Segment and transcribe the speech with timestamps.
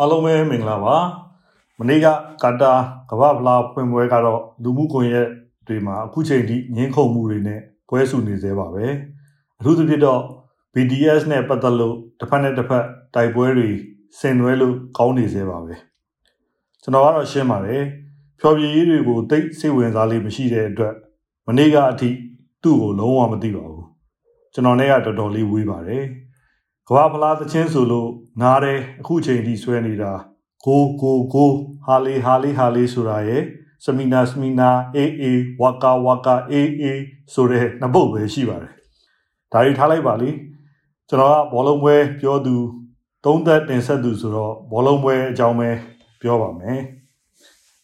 [0.00, 0.96] အားလုံးပဲမင်္ဂလာပါ
[1.78, 2.06] မနေ့က
[2.42, 2.72] ကာတာ
[3.10, 5.28] ကမ္ဘာဖလားဖွင့်ပွဲကတော့လူမှုကွန်ရက်
[5.66, 8.86] တွေမှာအခုချိန်ထိငင်းခုန်မှုတွေနဲ့ပွဲစုနေသေးပါပဲ
[9.58, 10.20] အထူးသဖြင့်တော့
[10.74, 12.84] BDS နဲ့ပတ်သက်လို့တစ်ဖက်နဲ့တစ်ဖက်
[13.14, 13.70] တိုက်ပွဲတွေ
[14.18, 15.74] ဆင်နွှဲလို့ကောင်းနေသေးပါပဲ
[16.82, 17.82] ကျွန်တော်ကတော့ရှင်းပါတယ်
[18.40, 20.94] ဖြော်ပြရေးတွေကိုတိတ်စိတ်ဝင်စားလေးမရှိတဲ့အတွက်
[21.46, 22.10] မနေ့ကအထိ
[22.62, 23.86] သူ့ကိုလုံးဝမသိပါဘူး
[24.52, 26.04] ကျွန်တော်နဲ့ကတော်တော်လေးဝေးပါတယ်
[26.88, 28.10] ကဘာဖလားသချင်းဆိုလို့
[28.40, 30.12] နားတယ်အခုချိန်ထိဆွဲနေတာ
[30.66, 31.50] ကိုကိုကို
[31.86, 33.42] ဟာလီဟာလီဟာလီဆိုတာရဲ့
[33.84, 37.00] စမီနာစမီနာအေးအေးဝါကာဝါကာအေးအေး
[37.32, 38.72] ဆိုတဲ့နှစ်ပုတ်ပဲရှိပါတယ်
[39.52, 40.30] ဒါတွေထားလိုက်ပါလိ
[41.08, 42.56] ကျွန်တော်ကဘောလုံးပွဲပြောသူ
[43.24, 45.70] သုံးသက်တင်ဆက်သူဆိုတော့ဘောလုံးပွဲအကြောင်းပဲ
[46.22, 46.80] ပြောပါမယ်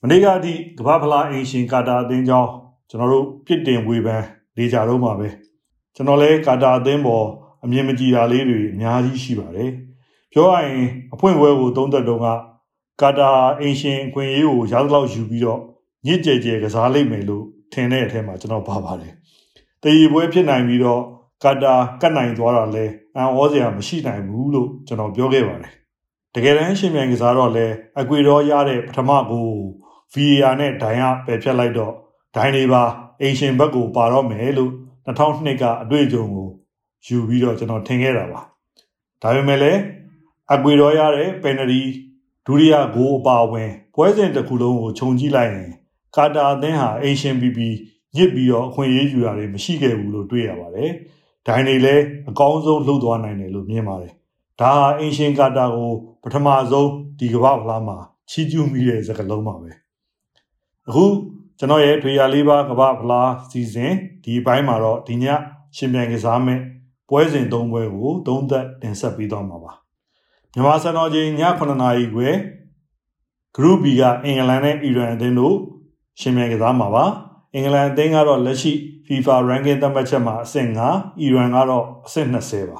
[0.00, 2.50] မနေ့ကအထိကဘာဖလားအင်ရှင်ကာတာအသင်းကြောင်း
[2.90, 4.24] ကျွန်တော်တို့ပြစ်တင်ဝေဖန်
[4.56, 5.28] နေကြတော့မှာပဲ
[5.94, 7.26] ကျွန်တော်လည်းကာတာအသင်းပေါ်
[7.64, 9.70] အမြင်မကြည်တာလေးတွေအများကြီးရှိပါတယ်
[10.32, 12.26] ပြောရရင်အဖွင့်ပွဲကိုသုံးသက်တုံးက
[13.00, 15.60] ကာတာအင်ရှင်အခွင့်အရေးကိုရားသလောက်ယူပြီးတော့
[16.06, 19.12] ညစ်ကြဲကြဲကစားလိုက်မယ်လို့ထင်တဲ့အထက်မှာကျွန်တော်ပါပါတယ်
[19.82, 21.02] တည်ရပွဲဖြစ်နိုင်ပြီးတော့
[21.44, 22.84] ကာတာကတ်နိုင်သွားတာလဲ
[23.16, 25.72] အန်ဩစရာမရှိနိုင်ဘူးလို့ကျွန်တော်ပြောခဲ့ပါတယ်
[26.34, 27.66] တကယ်တမ်းရှင်မြန်ကစားတော့လဲ
[28.00, 29.46] အကွေတော်ရတဲ့ပထမကို
[30.12, 31.92] VAR နဲ့ဒိုင်ကပယ်ဖြတ်လိုက်တော့
[32.36, 32.82] ဒိုင်တွေပါ
[33.20, 34.72] အင်ရှင်ဘက်ကိုပါတော့မယ်လို့
[35.06, 36.48] 2002ကအတွေ့အကြုံကို
[37.06, 38.40] ယူပြီးတော့ကျွန်တော်ထင်ခဲ့တာပါ
[39.22, 39.80] ဒါပေမဲ့လည်း
[40.54, 41.82] အကွေတော်ရတဲ့ပယ်နရီ
[42.46, 45.70] ဒုတိယဂိုးအပါဝင်ပွဲစဉ်တစ်ခုလုံးကိုခြုံကြည့်လိုက်ရင်
[46.16, 47.68] ကာတာအသင်းဟာအင်ရှင်ပီပီ
[48.16, 50.90] ညစ်ပြီးတော့အခွင့်အရေးယူတာတွေမရှိခဲ့ဘူးလို့တွေ့ရပါတယ်
[51.46, 54.12] ဒိုင်တွေလည်းအကောင်းဆုံးလှုပ်သွားနိုင်တယ်လို့မြင်ပါတယ်
[54.60, 57.96] ဒါဟာအင်ရှင်ကာတာကိုပထမဆုံးဒီကမ္ဘာဖလားမှာ
[58.30, 59.70] ချီးကျူးမိတဲ့စကားလုံးပါပဲ
[60.88, 61.04] အခု
[61.58, 63.92] ကျွန်တော်ရဲ့ထွေရလေးပါကမ္ဘာဖလားစီစဉ်
[64.24, 65.24] ဒီဘိုင်းမှာတော့ဒီည
[65.76, 66.60] ရှင်ပြန်ကစားမဲ့
[67.08, 69.72] ပွဲစဉ်၃ပွဲကိုသုံးသက်တင်ဆက်ပေးသွားမှာပါ
[70.54, 72.28] မြန်မာစံတော်ချိန်ည9နာရီခွဲ
[73.56, 75.56] Group B ကအင်္ဂလန်နဲ့အီရန်အသင်းတို့
[76.20, 77.04] ရှင်မြန်ကစားမှာပါ
[77.54, 78.72] အင်္ဂလန်အသင်းကတော့လက်ရှိ
[79.06, 82.78] FIFA ranking သတ်မှတ်ချက်မှာအဆင့်9အီရန်ကတော့အဆင့်20ပါ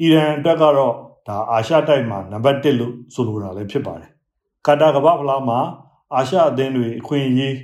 [0.00, 0.94] အီရန်အတွက်ကတော့
[1.28, 4.10] ဒါအာရှတိုက်မှာနံပါတ်1လို့ဆိုလိုတာလည်းဖြစ်ပါတယ်
[4.66, 5.58] ကာတာကမ္ဘာဖလားမှာ
[6.14, 7.54] အာရှအသင်းတွေအခွင့်အရေး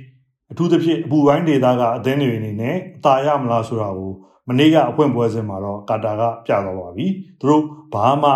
[0.51, 4.11] အထူးသဖြင့်အပူပိုင်းဒေသကအသင်းတွေအနေနဲ့အသာရမလားဆိုတာကို
[4.47, 7.07] မနေ့ကအဖွင့်ပွဲစဉ်မှာတော့ကာတာကပြသွားပါပြီ
[7.39, 7.63] သူတို့
[7.93, 8.31] ဘာမှ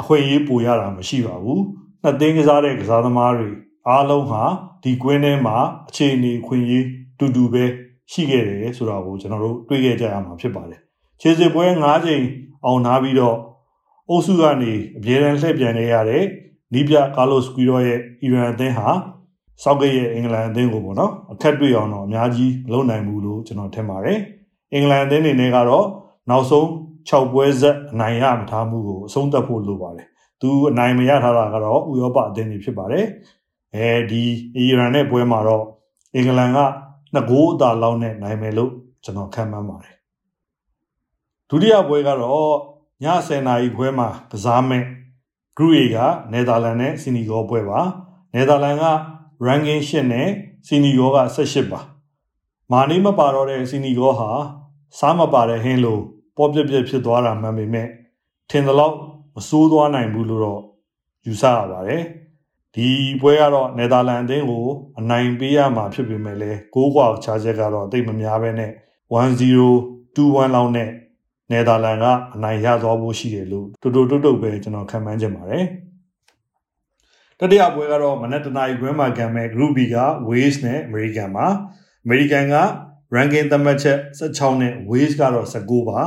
[0.00, 1.62] အခွင့်အရေးပိုရတာမရှိပါဘူး
[2.02, 3.50] နှစ်သိန်းကစားတဲ့ကစားသမားတွေ
[3.88, 4.42] အားလုံးဟာ
[4.82, 5.56] ဒီကွင်းထဲမှာ
[5.88, 6.86] အခြေအနေခွင့်ရေး
[7.18, 7.64] တူတူပဲ
[8.12, 10.80] ရှိခဲ့တယ်ဆိုတာကိုကျွန်တော်တို့တွေ့ခဲ့ကြရမှာဖြစ်ပါတယ်
[11.20, 12.24] ခြေစစ်ပွဲ၅ချိန်
[12.64, 13.36] အောင်နာပြီးတော့
[14.08, 16.24] အုပ်စုကနေအပြည့်အစုံလှည့်ပြန်နေရတဲ့
[16.72, 18.88] နီးပြကာလိုစကွီရောရဲ့အီရန်အသင်းဟာ
[19.62, 24.18] ဆောက်ကရဲ့အင်္ဂလန်အသင်းကိုပေါ့နော်အခက်တွေ့အောင်တော့အများကြီးမလုပ်နိုင်ဘူးလို့ကျွန်တော်ထင်ပါတယ်
[24.74, 25.86] အင်္ဂလန်အသင်းအနေနဲ့ကတော့
[26.30, 26.66] နောက်ဆုံး
[27.08, 30.06] 6ပွဲဆက်အနိုင်ရမထားမှုကိုအဆုံးသတ်ဖို့လိုပါတယ်
[30.40, 33.04] သူအနိုင်မရထားတာကတော့ဥရောပအသင်းတွေဖြစ်ပါတယ်
[33.74, 34.22] အဲဒီ
[34.56, 35.64] အီရန်နဲ့ပွဲမှာတော့
[36.14, 36.58] အင်္ဂလန်က
[37.14, 38.70] နှစ်ဂိုးအသာလောက်နဲ့နိုင်မယ်လို့
[39.04, 39.94] ကျွန်တော်ခန့်မှန်းပါတယ်
[41.48, 42.52] ဒုတိယပွဲကတော့
[43.04, 44.82] ည10:00နာရီပွဲမှာကစားမဲ့
[45.56, 45.96] Group A က
[46.32, 47.80] နယ်သာလန်နဲ့စီနီဂေါပွဲပါ
[48.34, 48.84] နယ်သာလန်က
[49.46, 50.28] ranking 8နဲ့
[50.66, 51.80] စီနီဂေါက18ပါ
[52.72, 54.30] မာနီမပါတော့တဲ့စီနီဂေါဟာ
[54.98, 55.98] စားမပါတဲ့ဟင်းလို
[56.36, 57.88] ပေါ်ပြက်ပြက်ဖြစ်သွားတာမှန်ပေမဲ့
[58.50, 58.96] ထင်သလောက်
[59.34, 60.62] မစိုးသွားနိုင်ဘူးလို့တော့
[61.26, 62.02] ယူဆရပါတယ်။
[62.74, 62.88] ဒီ
[63.20, 64.66] ပွဲကတော့နယ်သာလန်အသင်းကို
[64.98, 68.70] အနိုင်ပေးရမှာဖြစ်ပေမဲ့လည်းဂိုးကွာခြားချက်ကတော့အသိမများပဲနဲ့
[69.14, 70.90] 1-0 2-1လောက်နဲ့
[71.50, 75.64] နယ်သာလန်ကအနိုင်ရသွားဖို့ရှိတယ်လို့တူတူတုတ်တုတ်ပဲကျွန်တော်ခံမှန်းချင်ပါတယ်။
[77.38, 79.96] တတိယပွဲကတော့မနက်တနာရီခွဲမှာကံမဲ့ Group B က
[80.28, 81.46] Wales နဲ့ American မှာ
[82.04, 82.56] American က
[83.14, 86.00] ranking သတ်မှတ်ချက်16နဲ့ Wales ကတော့19ပါ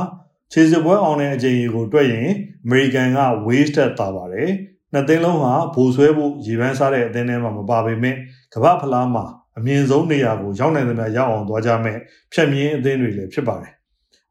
[0.52, 2.28] ခြေစစ်ပွဲအောင်တဲ့အချိန်ကိုတွက်ရင်
[2.66, 4.50] American က Wales တက်တာပါတယ်
[4.92, 8.16] နှစ်သိန်းလုံးဟာဘိုးဆွဲဖို့ရေပန်းစားတဲ့အသင်းထဲမှာမပါပေမဲ့
[8.54, 9.24] ကမ္ဘာဖလားမှာ
[9.58, 11.98] အမြင့်ဆုံးနေရာကိုရောက်နိုင်သမျှရောက်အောင်သွားကြမယ်
[12.32, 13.72] ဖြတ်မြင်းအသင်းတွေလည်းဖြစ်ပါတယ်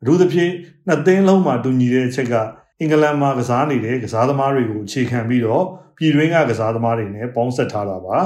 [0.01, 0.51] အထူးသဖြင့်
[0.87, 2.35] နှစ်သိန်းလုံးမှာတူညီတဲ့အချက်က
[2.79, 5.63] အင်္ဂလန်မှာကစားနေတဲ့ကစားသမားတွေကိုအခြေခံပြီးတော့
[5.97, 8.17] ပြည်တွင်းကကစားသမားတွေနဲ့ပေါင်းဆက်ထားတာပါ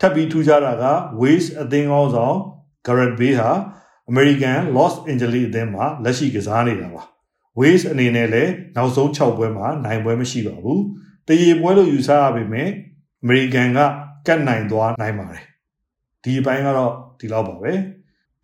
[0.00, 0.84] ထပ်ပြီးထူးခြားတာက
[1.20, 2.36] Wales အသင်းကောင်းဆောင်
[2.86, 3.50] Gareth Bale ဟာ
[4.10, 7.02] American Los Angeles အသင်းမှာလက်ရှိကစားနေတာပါ
[7.58, 10.82] Wales အနေနဲ့လည်းနောက်ဆုံး6ပွဲမှာနိုင်ပွဲမရှိပါဘူး
[11.28, 12.68] တရေပွဲလို့ယူဆရပေမဲ့
[13.24, 13.80] American က
[14.26, 15.44] ကတ်နိုင်သွားနိုင်ပါတယ်
[16.22, 17.72] ဒီအပိုင်းကတော့ဒီလောက်ပါပဲ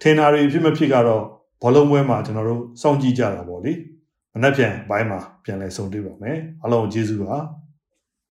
[0.00, 1.22] ထင်တာတွေဖြစ်မဖြစ်ကတော့
[1.62, 3.72] ဘောလုံးပွဲမှာကျွန်တော်တို့စောင့်ကြည့်ကြတာပေါ့လေ
[4.32, 7.36] မနှက်ပြန်ဘိုင်းမှာပြန်လဲဆုံတွေ့ပါမယ်အားလုံးကျေးဇူးပါ